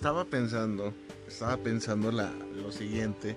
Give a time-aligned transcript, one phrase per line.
[0.00, 0.94] Estaba pensando,
[1.28, 3.36] estaba pensando la, lo siguiente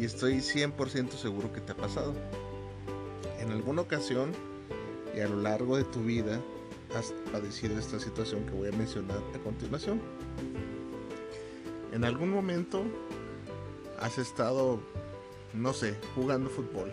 [0.00, 2.14] y estoy 100% seguro que te ha pasado.
[3.38, 4.32] En alguna ocasión
[5.14, 6.40] y a lo largo de tu vida
[6.96, 10.00] has padecido esta situación que voy a mencionar a continuación.
[11.92, 12.84] En algún momento
[14.00, 14.80] has estado,
[15.52, 16.90] no sé, jugando fútbol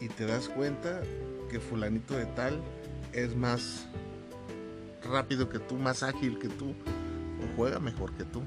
[0.00, 1.02] y te das cuenta
[1.50, 2.58] que fulanito de tal
[3.12, 3.86] es más
[5.04, 6.74] rápido que tú, más ágil que tú,
[7.56, 8.42] juega mejor que tú.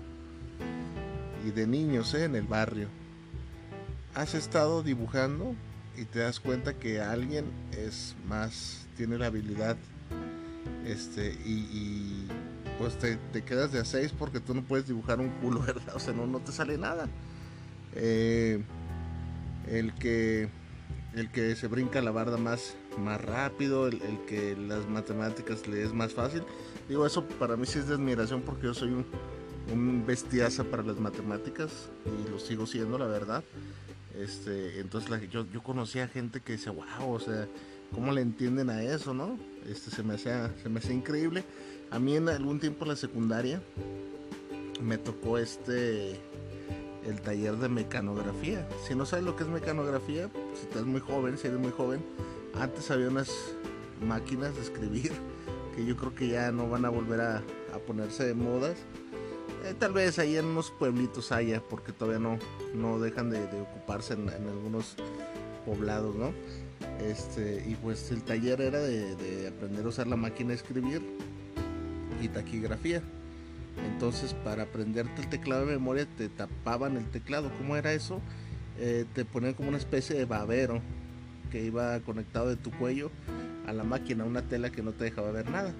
[1.46, 2.26] Y de niños, ¿eh?
[2.26, 2.88] en el barrio.
[4.16, 5.56] Has estado dibujando
[5.98, 9.78] y te das cuenta que alguien es más, tiene la habilidad,
[10.86, 12.28] este, y,
[12.78, 15.96] pues te, te, quedas de a porque tú no puedes dibujar un culo, ¿verdad?
[15.96, 17.08] O sea, no, no te sale nada.
[17.96, 18.64] Eh,
[19.68, 20.50] el que
[21.16, 25.94] el que se brinca la barda más, más rápido, el, que las matemáticas le es
[25.94, 26.44] más fácil.
[26.88, 29.06] Digo, eso para mí sí es de admiración porque yo soy un,
[29.72, 33.44] un bestiaza para las matemáticas y lo sigo siendo, la verdad.
[34.20, 37.48] Este, entonces yo, yo conocía gente que decía, wow, o sea,
[37.94, 39.38] ¿cómo le entienden a eso, no?
[39.68, 41.44] Este, se me hacía, se me hacía increíble.
[41.90, 43.62] A mí en algún tiempo en la secundaria
[44.82, 46.20] me tocó este
[47.06, 48.68] el taller de mecanografía.
[48.88, 52.04] Si no sabes lo que es mecanografía, si estás muy joven, si eres muy joven,
[52.56, 53.30] antes había unas
[54.02, 55.12] máquinas de escribir
[55.76, 57.44] que yo creo que ya no van a volver a,
[57.88, 58.78] ponerse de modas.
[59.66, 62.38] Eh, tal vez ahí en unos pueblitos haya, porque todavía
[62.74, 64.96] no, dejan de, ocuparse en, algunos
[65.66, 66.34] poblados, ¿no?
[67.02, 71.02] Este, y pues el taller era de, de aprender a usar la máquina de escribir
[72.22, 73.02] y taquigrafía.
[73.94, 77.52] Entonces, para aprenderte el teclado de memoria, te tapaban el teclado.
[77.58, 78.22] ¿Cómo era eso?
[78.78, 80.82] Eh, te ponían como una especie de babero
[81.52, 83.12] que iba conectado de tu cuello
[83.68, 85.74] a la máquina, una tela que no te dejaba ver nada.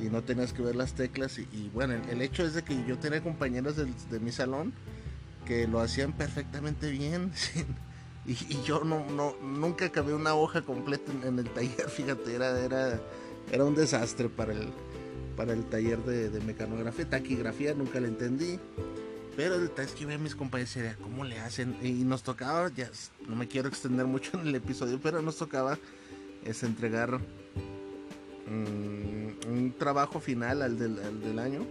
[0.00, 1.38] Y no tenías que ver las teclas.
[1.38, 4.30] Y, y bueno, el, el, hecho es de que yo tenía compañeros del, de mi
[4.30, 4.72] salón
[5.44, 7.32] que lo hacían perfectamente bien.
[8.26, 11.88] y, y, yo no, no, nunca acabé una hoja completa en, en el taller.
[11.96, 13.00] Fíjate, era, era,
[13.50, 14.68] era un desastre para el,
[15.36, 18.60] para el taller de, de, mecanografía, taquigrafía, nunca le entendí.
[19.36, 21.76] Pero el es que veía a mis compañeros y ¿cómo le hacen?
[21.80, 22.90] Y nos tocaba, ya
[23.28, 25.78] no me quiero extender mucho en el episodio, pero nos tocaba
[26.44, 27.20] es entregar um,
[29.50, 31.66] un trabajo final al del, al del, año,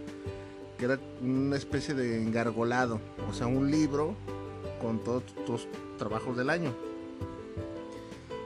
[0.78, 4.14] que era una especie de engargolado, o sea, un libro
[4.80, 6.72] con todos tus trabajos del año.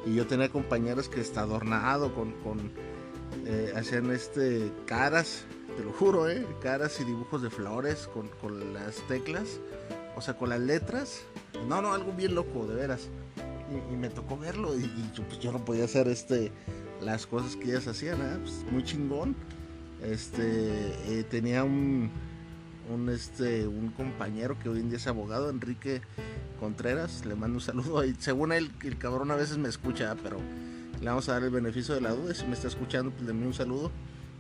[0.04, 2.72] Y yo tenía compañeros que está adornado con, con
[3.46, 5.44] eh, hacían este caras,
[5.76, 9.60] te lo juro, eh, caras y dibujos de flores con, con, las teclas,
[10.16, 11.22] o sea, con las letras.
[11.68, 13.08] No, no, algo bien loco, de veras.
[13.90, 14.86] Y, me tocó verlo y,
[15.28, 16.52] pues, yo, no podía hacer este
[17.00, 18.38] las cosas que ellas hacían, ¿eh?
[18.40, 19.34] pues, muy chingón.
[20.02, 20.42] Este
[21.06, 22.10] eh, tenía un,
[23.08, 26.02] este un compañero que hoy en día es abogado, Enrique
[26.58, 28.02] Contreras, le mando un saludo.
[28.18, 30.38] Según él, el cabrón a veces me escucha, pero
[31.00, 32.34] le vamos a dar el beneficio de la duda.
[32.34, 33.90] Si me está escuchando, pues le envío un saludo.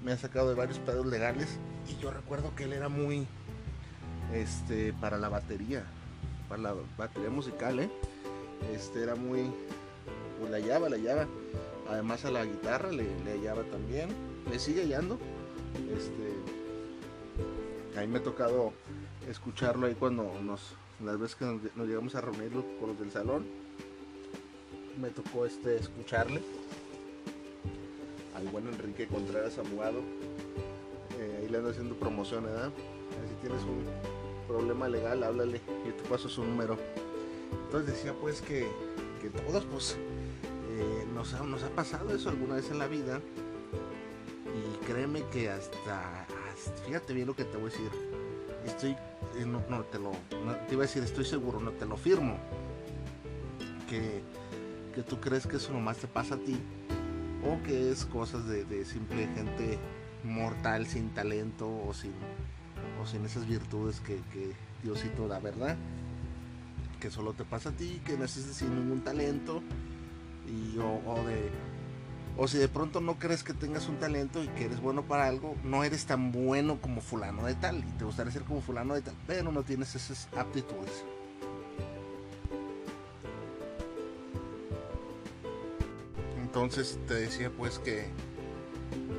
[0.04, 1.58] Me ha sacado de varios pedos legales.
[1.88, 3.26] Y yo recuerdo que él era muy.
[4.32, 4.92] Este.
[4.92, 5.84] Para la batería.
[6.48, 7.90] Para la batería musical, ¿eh?
[8.74, 9.50] Este era muy.
[10.38, 11.26] Pues la hallaba, la hallaba.
[11.88, 14.10] Además a la guitarra le, le hallaba también.
[14.50, 15.18] Le sigue hallando.
[15.96, 16.32] Este.
[17.98, 18.72] A mí me ha tocado
[19.28, 20.74] escucharlo ahí cuando nos.
[21.04, 23.44] Las veces que nos, llegamos a reunir con los del salón
[25.00, 26.42] me tocó este escucharle
[28.36, 30.00] al buen Enrique Contreras Abogado.
[31.18, 32.70] Eh, ahí le ando haciendo promoción, ¿verdad?
[33.28, 33.84] Si tienes un
[34.46, 36.76] problema legal, háblale, yo te paso su número.
[37.64, 38.66] Entonces decía pues que,
[39.20, 39.96] que todos pues
[40.70, 43.20] eh, nos, ha, nos ha pasado eso alguna vez en la vida.
[44.54, 46.26] Y créeme que hasta,
[46.86, 47.90] fíjate bien lo que te voy a decir.
[48.66, 50.12] Estoy, eh, no, no, te lo,
[50.68, 52.36] te iba a decir, estoy seguro, no te lo firmo.
[53.88, 54.22] Que
[54.92, 56.58] que tú crees que eso nomás te pasa a ti
[57.44, 59.78] o que es cosas de, simple gente
[60.22, 62.12] mortal sin talento o sin,
[63.02, 64.52] o sin esas virtudes que, que
[64.82, 65.76] Diosito da, ¿verdad?
[67.02, 69.60] Que solo te pasa a ti, que naces sin ningún talento
[70.46, 71.50] y, o, de
[72.36, 75.26] o si de pronto no crees que tengas un talento y que eres bueno para
[75.26, 78.94] algo, no eres tan bueno como fulano de tal y te gustaría ser como fulano
[78.94, 81.04] de tal, pero no tienes esas aptitudes.
[86.40, 88.06] Entonces te decía pues que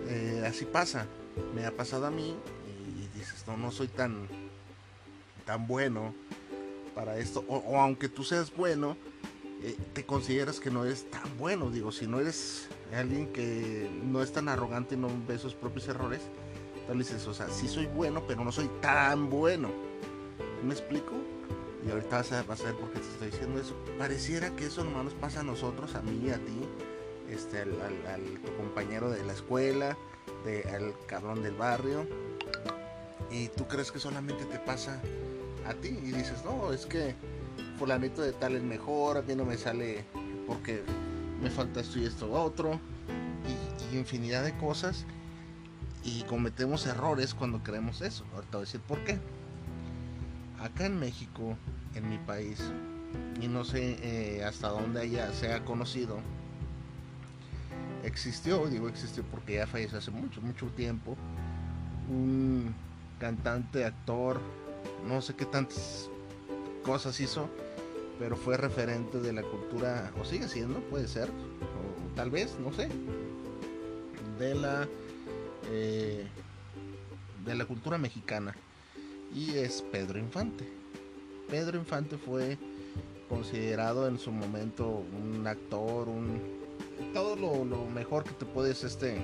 [0.08, 1.06] eh, así pasa,
[1.54, 2.34] me ha pasado a mí
[2.66, 4.30] y dices, no, no soy tan,
[5.46, 6.14] tan bueno
[6.96, 8.98] para esto, o, aunque tú seas bueno,
[9.62, 14.22] eh, te consideras que no eres tan bueno, digo, si no eres alguien que no
[14.22, 16.22] es tan arrogante y no ve sus propios errores,
[16.88, 19.70] tal dices, o sea, sí soy bueno, pero no soy tan bueno.
[20.64, 21.14] ¿Me explico?
[21.86, 23.76] Y ahorita vas a, vas a ver por qué te estoy diciendo eso.
[23.98, 26.62] Pareciera que eso nomás nos pasa a nosotros, a mí a ti
[27.30, 27.72] este, al,
[28.46, 29.98] tu compañero de la escuela,
[30.72, 32.06] al cabrón del barrio,
[33.32, 35.02] y tú crees que solamente te pasa
[35.68, 37.16] a ti y dices, no, es que
[37.78, 40.06] fulanito de tal es mejor, a mí no me sale
[40.48, 40.84] porque
[41.42, 42.80] me falta esto y esto otro,
[43.92, 45.06] y, infinidad de cosas,
[46.04, 48.26] y cometemos errores cuando creemos eso.
[48.34, 49.20] Ahorita voy a decir por qué.
[50.60, 51.56] Acá en México,
[51.94, 52.60] en mi país,
[53.40, 56.20] y no sé eh, hasta dónde haya, se ha conocido,
[58.04, 61.16] existió, digo existió porque ya falleció hace mucho, mucho tiempo,
[62.10, 62.74] un
[63.20, 64.42] cantante, actor,
[65.08, 66.10] no sé qué tantas
[66.84, 67.50] cosas hizo,
[68.20, 72.72] pero fue referente de la cultura, o sigue siendo, puede ser, o tal vez, no
[72.74, 72.90] sé,
[74.40, 74.88] de la,
[75.72, 76.28] eh,
[77.46, 78.56] de la cultura mexicana,
[79.34, 80.68] y es Pedro Infante.
[81.50, 82.58] Pedro Infante fue
[83.30, 86.64] considerado en su momento un actor, un
[87.14, 89.22] todo lo, mejor que te puedes este,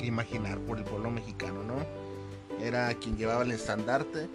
[0.00, 2.64] imaginar por el pueblo mexicano, ¿no?
[2.64, 4.28] Era quien llevaba el estandarte,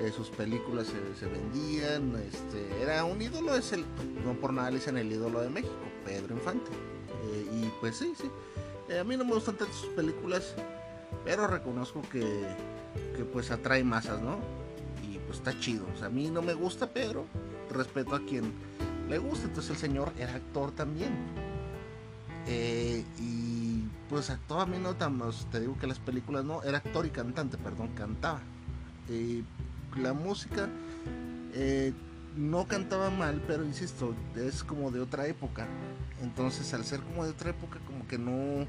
[0.00, 0.86] eh, sus películas
[1.18, 3.84] se, vendían, este, era un ídolo, es el,
[4.24, 6.70] no por nada le dicen el ídolo de México, Pedro Infante.
[7.24, 8.30] Eh, y pues sí, sí,
[8.88, 10.54] eh, a mí no me gustan tanto sus películas,
[11.24, 12.44] pero reconozco que,
[13.16, 14.38] que pues atrae masas, ¿no?
[15.02, 17.26] Y pues está chido, o sea, a mí no me gusta Pedro,
[17.70, 18.52] respeto a quien
[19.08, 21.12] le gusta, entonces el señor era actor también
[23.18, 25.20] y pues actuaba a mí no tan,
[25.50, 28.40] te digo que las películas no, era actor y cantante, perdón, cantaba.
[29.96, 30.68] La música
[31.54, 31.92] eh,
[32.36, 35.66] no cantaba mal, pero insisto, es como de otra época.
[36.22, 38.66] Entonces al ser como de otra época, como que no,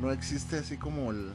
[0.00, 1.28] no existe así como el...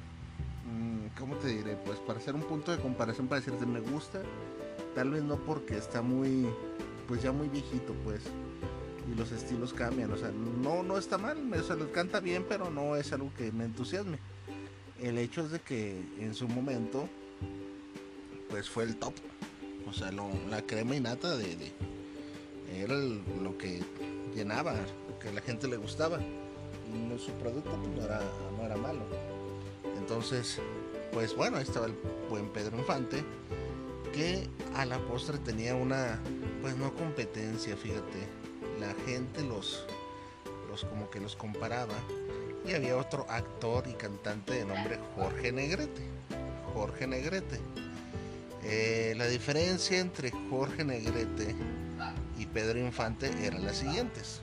[0.72, 1.78] Mm, ¿Cómo te diré?
[1.86, 4.22] Pues para hacer un punto de comparación, para decirte me gusta,
[4.94, 6.48] tal vez no porque está muy,
[7.08, 8.24] pues ya muy viejito, pues
[9.12, 10.12] y los estilos cambian.
[10.12, 13.32] O sea, no, no está mal, o sea, le canta bien, pero no es algo
[13.38, 14.20] que me entusiasme.
[15.02, 17.08] El hecho es de que en su momento,
[18.50, 19.14] pues fue el top.
[19.90, 21.56] O sea, la crema y nata de,
[22.76, 23.82] era lo que
[24.36, 26.20] llenaba, lo que a la gente le gustaba.
[26.20, 28.22] Y su producto pues, no, era,
[28.58, 29.02] no era malo.
[29.98, 30.60] Entonces,
[31.12, 31.96] pues bueno, ahí estaba el
[32.30, 33.24] buen Pedro Infante,
[34.14, 36.20] que a la postre tenía una,
[36.62, 38.28] pues no competencia, fíjate,
[38.80, 39.86] la gente los,
[40.70, 41.96] los como que los comparaba
[42.66, 46.02] y había otro actor y cantante de nombre Jorge Negrete.
[46.74, 47.60] Jorge Negrete.
[48.70, 51.56] Eh, la diferencia entre Jorge Negrete
[52.38, 54.42] y Pedro Infante eran las siguientes.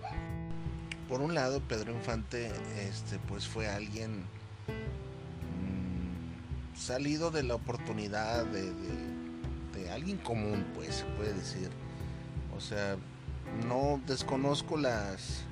[1.10, 2.50] Por un lado, Pedro Infante
[2.88, 4.20] este, pues fue alguien
[5.60, 8.72] mm, salido de la oportunidad de,
[9.92, 11.68] alguien común, pues se puede decir.
[12.56, 12.96] O sea,
[13.68, 15.42] no desconozco las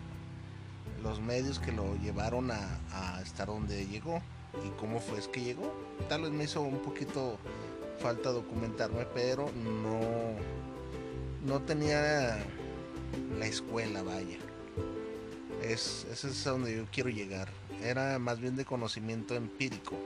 [1.03, 4.23] los medios que lo llevaron a, estar donde llegó
[4.65, 5.75] y cómo fue es que llegó.
[6.09, 7.39] Tal vez me hizo un poquito
[8.03, 10.37] falta documentarme, pero no
[11.45, 12.45] no tenía
[13.39, 14.39] la escuela, vaya.
[15.63, 17.49] Es, ese es a donde yo quiero llegar.
[17.83, 19.97] Era más bien de conocimiento empírico.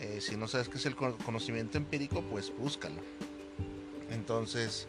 [0.00, 3.00] Eh, si no sabes qué es el conocimiento empírico, pues búscalo.
[4.10, 4.86] Entonces,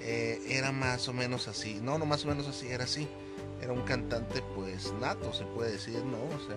[0.00, 1.80] eh, era más o menos así.
[1.80, 3.08] No, no más o menos así, era así.
[3.60, 6.18] Era un cantante pues nato, se puede decir, ¿no?
[6.18, 6.56] O sea,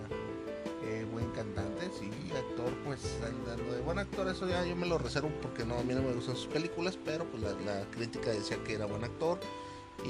[3.02, 5.94] pues lo de buen actor, eso ya yo me lo reservo porque no, a mí
[5.94, 9.40] no me gustan sus películas, pero pues la, crítica decía que era buen actor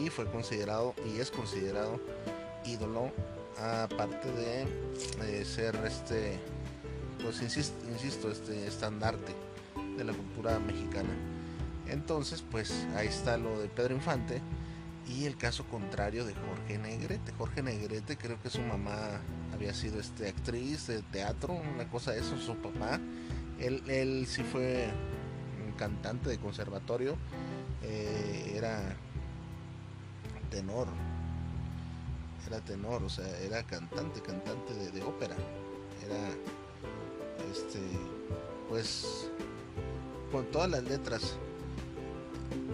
[0.02, 2.00] y fue considerado y es considerado
[2.66, 3.12] ídolo,
[3.58, 6.40] aparte de, ser este,
[7.22, 9.34] pues insisto, insisto, este estandarte
[9.98, 11.14] de la cultura mexicana.
[11.88, 14.42] Entonces, pues ahí está lo de Pedro Infante,
[15.06, 17.34] Y el caso contrario de Jorge Negrete.
[17.38, 19.20] Jorge Negrete creo que su mamá
[19.54, 23.00] había sido este, actriz de teatro, una cosa de eso, su papá.
[23.60, 24.90] Él, él sí fue
[25.66, 27.16] un cantante de conservatorio,
[27.84, 28.96] eh, era
[30.50, 30.88] tenor,
[32.48, 35.36] era tenor, o sea, era cantante, cantante de, de ópera,
[36.06, 36.30] era,
[37.52, 37.80] este,
[38.70, 39.30] pues,
[40.32, 41.38] con todas las letras.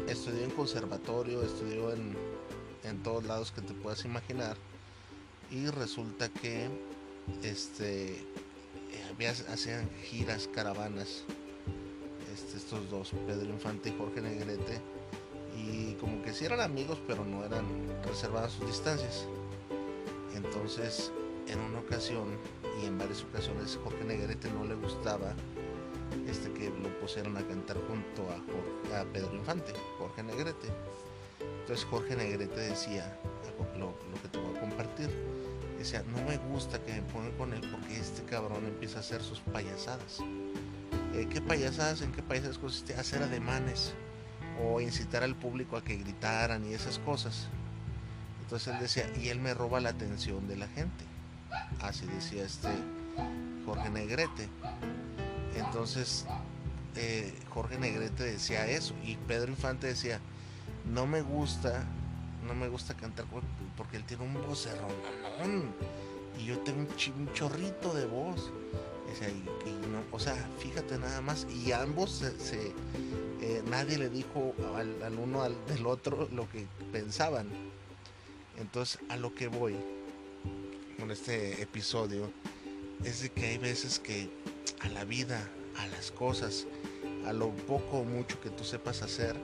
[0.08, 2.16] Estudió en conservatorio, estudió en,
[2.84, 4.58] en todos lados que te puedas imaginar.
[5.52, 6.70] Y resulta que
[7.44, 8.24] este
[9.52, 11.24] hacían giras, caravanas.
[12.34, 14.80] Este, estos dos, Pedro Infante y Jorge Negrete.
[15.58, 17.66] Y como que sí eran amigos, pero no eran
[18.06, 19.26] reservadas sus distancias.
[20.36, 21.12] Entonces,
[21.48, 22.38] en una ocasión
[22.82, 25.34] y en varias ocasiones, Jorge Negrete no le gustaba
[26.28, 30.68] este, que lo pusieron a cantar junto a, a Pedro Infante, Jorge Negrete.
[31.62, 33.20] Entonces Jorge Negrete decía,
[33.78, 35.10] lo, que te voy a compartir,
[35.78, 39.22] decía, no me gusta que me pongan con él porque este cabrón empieza a hacer
[39.22, 40.20] sus payasadas.
[41.14, 42.02] Eh, ¿Qué payasadas?
[42.02, 42.94] ¿En qué payasadas consiste?
[42.96, 43.94] Hacer ademanes
[44.64, 47.48] o incitar al público a que gritaran y esas cosas.
[48.42, 51.06] Entonces él decía, y él me roba la atención de la gente.
[51.82, 52.70] Así decía este
[53.66, 54.50] Jorge Negrete.
[55.56, 56.26] Entonces
[56.96, 60.20] eh, Jorge Negrete decía eso y Pedro Infante decía,
[60.92, 61.84] no me gusta,
[62.50, 63.26] no me gusta cantar
[63.78, 64.92] porque él tiene un vocerrón
[66.38, 68.52] y yo tengo un, chorrito de voz.
[70.12, 72.74] O sea, fíjate nada más, y ambos se,
[73.42, 77.48] eh, nadie le dijo al, al uno al del otro lo que pensaban.
[78.58, 79.76] Entonces, a lo que voy
[81.00, 82.32] con este episodio
[83.04, 84.30] es de que hay veces que
[84.82, 86.66] a la vida, a las cosas,
[87.26, 89.36] a lo poco o mucho que tú sepas hacer,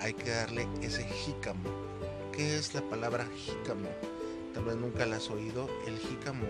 [0.00, 1.95] hay que darle ese jícamo.
[2.36, 3.88] ¿Qué es la palabra jícamo?
[4.52, 5.70] Tal vez nunca la has oído.
[5.86, 6.44] El jícamo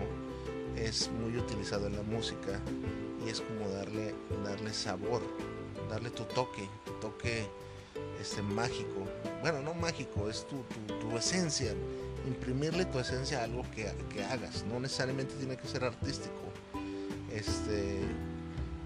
[0.75, 2.59] es muy utilizado en la música
[3.25, 4.13] y es como darle,
[4.43, 5.21] darle sabor,
[5.89, 7.47] darle tu toque, tu toque
[8.19, 9.07] este, mágico.
[9.39, 10.61] Bueno, no mágico, es tu,
[10.99, 11.73] tu, esencia.
[12.27, 14.65] Imprimirle tu esencia a algo que, que, hagas.
[14.65, 16.51] No necesariamente tiene que ser artístico.
[17.31, 18.01] Este,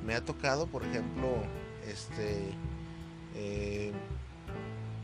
[0.06, 1.30] me ha tocado, por ejemplo,
[1.88, 2.44] este,
[3.34, 3.92] eh,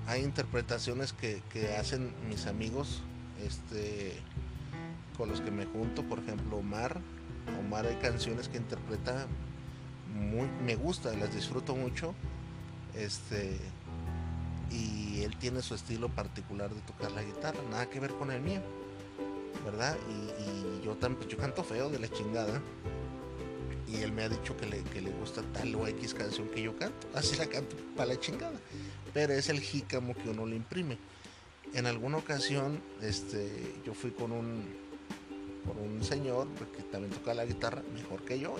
[0.08, 1.42] hay interpretaciones que,
[1.78, 3.02] hacen mis amigos
[3.46, 4.14] este,
[5.18, 7.00] con los que me junto, por ejemplo Omar.
[7.60, 9.28] Omar hay canciones que interpreta
[10.14, 12.16] muy, me gusta, las disfruto mucho.
[12.96, 13.58] Este,
[14.72, 18.42] y él tiene su estilo particular de tocar la guitarra, nada que ver con el
[18.42, 18.62] mío,
[19.66, 19.96] ¿verdad?
[20.10, 22.62] Y, yo también, yo canto feo de la chingada.
[23.90, 26.62] Y él me ha dicho que le, que le gusta tal o X canción que
[26.62, 27.08] yo canto.
[27.14, 28.58] Así la canto para la chingada
[29.18, 30.96] pero es el jícamo que uno le imprime.
[31.74, 33.50] En alguna ocasión, este,
[33.84, 34.64] yo fui con un,
[35.66, 38.54] con un señor que también toca la guitarra mejor que yo.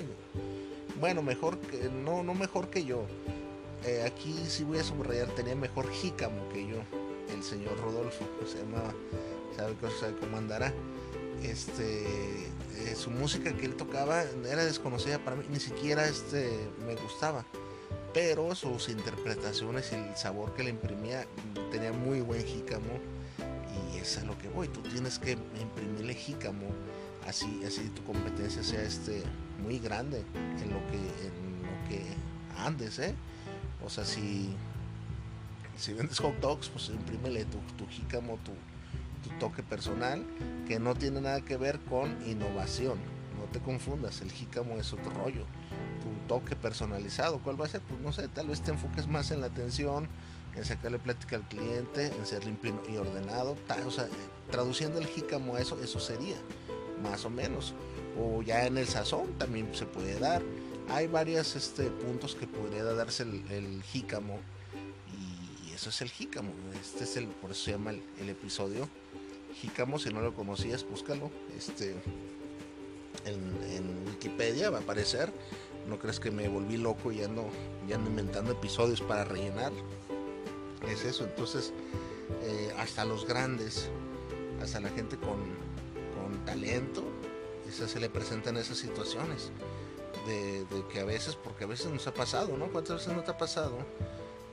[1.00, 3.06] Bueno, mejor que, no, no mejor que yo.
[3.86, 6.78] Eh, aquí sí voy a subrayar, tenía mejor jícamo que yo,
[7.36, 8.96] el señor Rodolfo, se llamaba,
[9.56, 10.74] sabe, sabe cómo andará.
[11.44, 12.48] Este,
[12.78, 16.50] eh, su música que él tocaba era desconocida para mí, ni siquiera este,
[16.84, 17.46] me gustaba
[18.14, 21.26] pero sus interpretaciones y el sabor que le imprimía
[21.72, 23.00] tenía muy buen jícamo
[23.94, 26.68] y es a lo que voy, tú tienes que imprimirle jícamo
[27.28, 29.24] así, así tu competencia sea este
[29.62, 32.04] muy grande en lo que, en lo que
[32.58, 33.14] andes, ¿eh?
[33.86, 34.50] O sea, si,
[35.78, 38.52] si vendes hot dogs, pues imprímele tu, tu jícamo, tu,
[39.28, 40.26] tu toque personal,
[40.68, 42.98] que no tiene nada que ver con innovación.
[43.38, 45.46] No te confundas, el jícamo es otro rollo
[46.28, 47.40] toque personalizado.
[47.40, 47.82] ¿Cuál va a ser?
[47.82, 50.08] Pues no sé, tal vez te enfoques más en la atención,
[50.56, 53.56] en sacarle plática al cliente, en ser limpio y ordenado.
[53.86, 54.08] o sea,
[54.50, 56.38] traduciendo el jícamo a eso, eso sería,
[57.04, 57.74] más o menos.
[58.20, 60.42] O ya en el sazón también se puede dar.
[60.90, 64.40] Hay varios este, puntos que podría darse el, jícamo.
[65.14, 66.52] Y eso es el jícamo.
[66.82, 68.88] Este es el, por eso se llama el, episodio.
[69.62, 71.30] Jícamo, si no lo conocías, búscalo.
[71.56, 71.96] Este,
[73.26, 75.32] en Wikipedia va a aparecer
[75.88, 77.50] no crees que me volví loco y ando,
[77.88, 79.72] inventando episodios para rellenar.
[80.88, 81.74] Es eso, entonces
[82.44, 83.90] eh, hasta los grandes,
[84.62, 85.40] hasta la gente con,
[86.16, 87.04] con talento,
[87.68, 89.52] esa se le presentan esas situaciones.
[90.26, 92.68] De, que a veces, porque a veces nos ha pasado, ¿no?
[92.68, 93.78] ¿Cuántas veces no te ha pasado?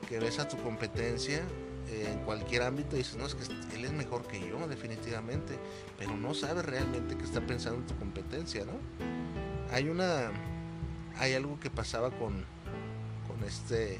[0.07, 1.43] Que ves a tu competencia
[1.91, 3.43] en cualquier ámbito y dices, no, es que
[3.75, 5.57] él es mejor que yo, definitivamente,
[5.97, 8.73] pero no sabe realmente que está pensando en tu competencia, ¿no?
[9.71, 10.31] Hay una,
[11.17, 12.45] hay algo que pasaba con,
[13.27, 13.99] con este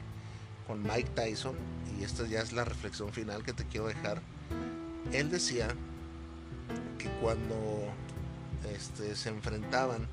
[0.67, 1.55] con Mike Tyson,
[2.00, 4.22] y esta ya es la reflexión final que te quiero dejar.
[5.12, 5.67] Él decía
[6.98, 7.93] que cuando
[8.74, 10.07] este, se enfrentaban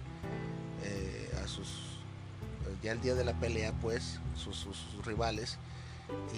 [0.84, 1.98] eh, a sus,
[2.82, 4.66] ya el día de la pelea, pues, sus,
[5.06, 5.58] rivales,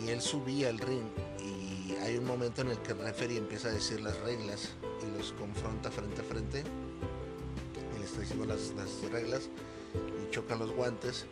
[0.01, 1.09] y él subía al ring
[1.41, 4.71] y hay un momento en el que el referee empieza a decir las reglas
[5.03, 6.63] y los confronta frente a frente
[7.99, 9.49] le está diciendo las, las reglas
[10.35, 11.27] chocan los guantes.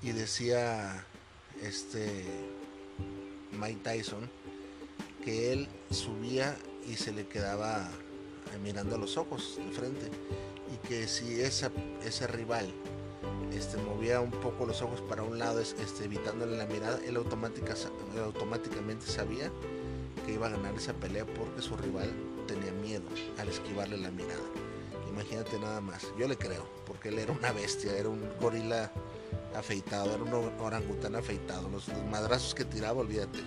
[0.00, 1.04] Y decía
[1.62, 2.24] este
[3.52, 4.30] Mike Tyson
[5.22, 6.56] que él subía
[6.88, 7.88] y se le quedaba
[8.62, 10.10] mirando a los ojos de frente.
[10.72, 11.70] Y que si esa,
[12.02, 12.72] ese rival
[13.52, 17.74] este, movía un poco los ojos para un lado este, evitándole la mirada él, automática,
[18.24, 19.52] automáticamente sabía
[20.24, 22.10] que iba a ganar esa pelea porque su rival
[22.46, 23.04] tenía miedo
[23.38, 24.61] al esquivarle la mirada
[25.12, 28.90] imagínate nada más yo le creo porque él era una bestia era un gorila
[29.56, 33.40] afeitado era un orangután afeitado los, madrazos que tiraba olvídate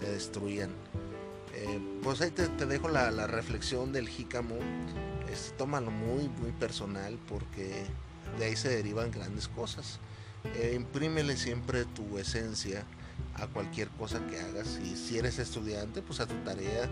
[0.00, 0.70] te destruían
[1.60, 4.54] eh, pues ahí te, dejo la, reflexión del jícamo.
[5.30, 7.84] Este, tómalo muy, muy personal porque
[8.38, 9.98] de ahí se derivan grandes cosas.
[10.56, 12.84] Eh, imprímele siempre tu esencia
[13.34, 14.78] a cualquier cosa que hagas.
[14.84, 16.88] Y si eres estudiante, pues a tu tarea.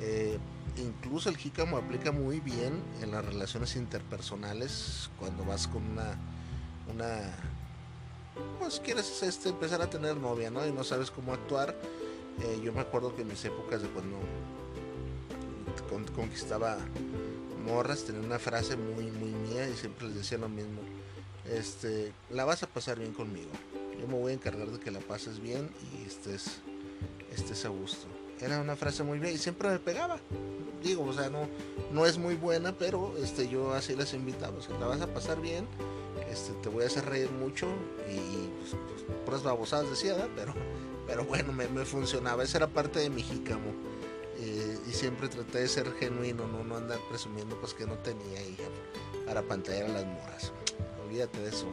[0.00, 0.38] Eh,
[0.76, 6.16] incluso el jícamo aplica muy bien en las relaciones interpersonales cuando vas con una,
[6.92, 7.34] una
[8.58, 10.66] pues quieres este, empezar a tener novia, ¿no?
[10.66, 11.76] Y no sabes cómo actuar
[12.40, 14.18] eh, yo me acuerdo que en mis épocas de cuando
[16.14, 16.78] conquistaba
[17.64, 20.80] morras tenía una frase muy muy mía y siempre les decía lo mismo.
[21.48, 23.50] Este, la vas a pasar bien conmigo.
[24.00, 26.60] Yo me voy a encargar de que la pases bien y estés,
[27.30, 28.06] estés a gusto.
[28.42, 30.18] Era una frase muy bien y siempre me pegaba.
[30.82, 31.48] Digo, o sea, no,
[31.92, 34.56] no es muy buena, pero este, yo así les invitaba.
[34.58, 35.66] O la vas a pasar bien,
[36.30, 37.68] este, te voy a hacer reír mucho
[38.10, 40.54] y, pues, pues, babosadas decía, pero
[41.06, 43.72] pero bueno, me, funcionaba, esa era parte de mi jícamo.
[44.38, 48.42] Eh, y siempre traté de ser genuino, no, no andar presumiendo pues que no tenía
[48.42, 48.64] hija
[49.26, 50.52] para pantallar a las moras.
[51.04, 51.66] Olvídate de eso.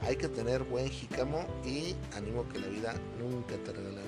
[0.00, 4.07] Hay que tener buen jícamo y animo que la vida nunca te regale.